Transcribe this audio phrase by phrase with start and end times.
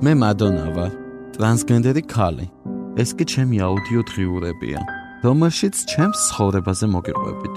[0.00, 0.92] მე მადონა ვარ,
[1.36, 2.46] ტრანსგენდერი ქალი.
[2.96, 4.80] ეს კი ჩემი აუდიო დღიურებია,
[5.20, 7.56] რომელშიც ჩემს ცხოვრებაზე მოგიყვებით.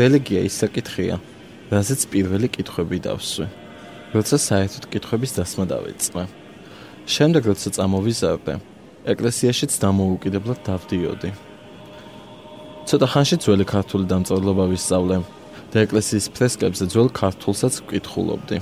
[0.00, 1.20] რელიგია ის საკითხია,
[1.68, 3.67] რაზეც პირველი კითხვები დავსვი.
[4.14, 6.22] როცა საერთოდ კითხვების დასმა დავიწყე.
[7.08, 8.54] შემდეგ როცა წამოვიზარდე,
[9.12, 11.30] ეკლესიაშიც დამოუკიდებლად დავდიოდი.
[12.88, 15.16] ცოტა ხანში ძველი ქართული დამწერლობა ვისწავლე
[15.72, 18.58] და ეკლესიის ფრესკებზე ძველ ქართულსაც ვკითხულობდი.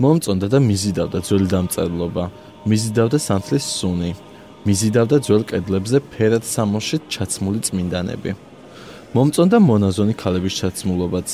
[0.00, 2.24] მომწონდა და მიზიდავდა ძველი დამწერლობა,
[2.70, 4.12] მიზიდავდა სანთლის სუნი,
[4.64, 8.30] მიზიდავდა ძველ კედლებზე ფერად სამოშით ჩაცმული წმინდანები.
[9.14, 11.28] მომწონდა მონაზონი ქალების ჩაცმულობაც.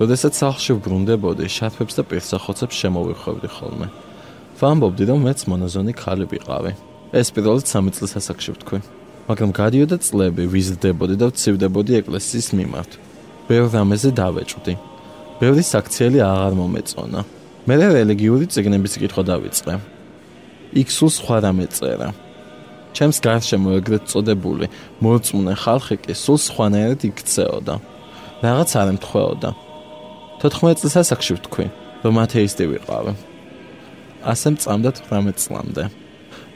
[0.00, 3.86] როდესაც სახლში ვბრუნდებოდი, შარფებს და პირსახოცებს შემოვიხვევდი ხოლმე.
[4.56, 6.72] ვამბობდი, რომ მეც მონაზონი ქალი ვიყავი.
[7.12, 8.78] ეს პირველად 3 წლის ასაკში ვთქვი.
[9.28, 12.90] მაგრამ გადიოდა წლები, ვიზრდებოდი და ვცივდებოდი ეკლესიის მიმართ.
[13.48, 14.74] ბევრ რამეზე დავეჭვდი.
[15.40, 17.20] ბევრი საქციელი აღარ მომეწონა.
[17.68, 19.74] მე რელიგიური წიგნების კითხვა დავიწყე.
[20.80, 22.08] იქ სულ სხვა რამე წერა.
[22.96, 24.66] ჩემს გარშემო ეგრეთ წოდებული
[25.04, 27.74] მოწმუნე ხალხი კი სულ სხვანაირად იქცეოდა.
[28.40, 29.50] რაღაც არ ემთხვეოდა.
[30.40, 31.66] 14 წელს ასაკში ვთქვი,
[32.04, 33.12] რომ ათეისტი ვიყავი.
[34.32, 35.84] ასე მწამდა 18 წლამდე.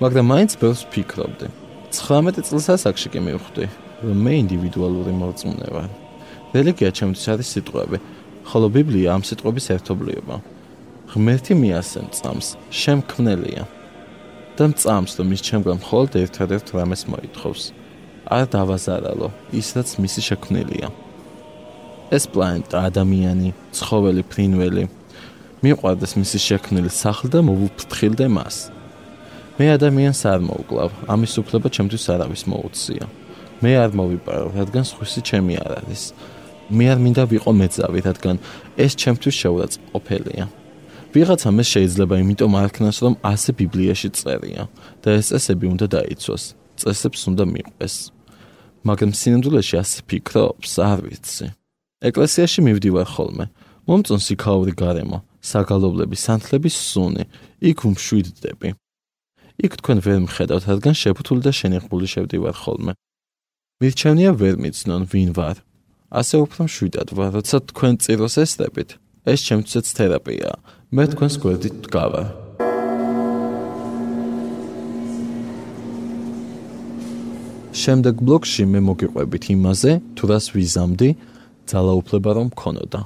[0.00, 1.46] მაგრამ მაინც ბევრს ფიქრობდი.
[1.92, 3.64] 19 წელს ასაკში კი მივხვდი,
[4.08, 5.88] რომ მე ინდივიდუალური მოწმუნე ვარ.
[6.56, 7.98] რელიგია ჩემთვის არის სიტყვები,
[8.48, 10.36] ხოლო ბიბლია ამ სიტყვების ერთობლიობა.
[11.12, 13.64] ღმერთი მიასემ წამს, შემქმნელია.
[14.60, 17.62] და მწამს, რომ ის ჩემგან მხოლოდ ერთადერთ რამეს მოითხოვს.
[18.28, 20.88] არ დავაზარალო ის, რაც მისი შექმნილია.
[22.10, 24.84] ეს პლანეტა, ადამიანი, ცხოველი, ფრინველი
[25.64, 28.56] მიყვარდეს მისი შექმნილი სახლ და მოვუფრთხილდე მას.
[29.60, 33.04] მე ადამიანს არ მოუკლავ, ამის უფლება ჩემთვის არავის მოუწია.
[33.60, 36.02] მე არ მოვიპარო, რადგან სხვისი ჩემი არ არის.
[36.72, 38.36] მე არ მინდა ვიყო მეძავი, რადგან
[38.80, 40.44] ეს ჩემთვის შეურაცხყოფელია.
[41.14, 44.62] ვიღაცამ ეს შეიძლება იმიტომ არქნას, რომ ასე ბიბლიაში წერია
[45.02, 46.44] და ეს წესები უნდა დაიცვას.
[46.80, 47.94] წესებს უნდა მიყვეს.
[48.86, 51.46] მაგრამ სინამდვილეში ასე ფიქრობს, არ ვიცი.
[52.00, 53.44] ეკლესიაში მივდივარ ხოლმე.
[53.88, 55.18] მომწონს იქაური გარემო,
[55.50, 57.24] საგალობლების სანთლების სუნი.
[57.60, 58.68] იქ უმშვიდდები.
[59.60, 62.92] იქ თქვენ ვერ მხედავთ, რადგან შეფუთული და შენიღბული შევდივარ ხოლმე.
[63.80, 65.56] მირჩენია ვერ მიცნონ ვინ ვარ.
[66.08, 68.90] ასე უფრო მშვიდად ვარ, როცა თქვენ წიროს ესწრებით.
[69.26, 70.56] ეს ჩემთვისაც თერაპიაა.
[70.94, 72.26] მე თქვენს გვერდით დგავარ.
[77.80, 81.08] შემდეგ ბლოკში მე მოგიყვებით იმაზე, თუ რას ვიზამდი,
[81.70, 83.00] ძალაუფლება რომ მქონოდა.